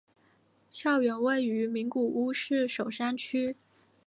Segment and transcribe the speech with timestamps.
[0.71, 3.55] 校园位于名古屋市守山区。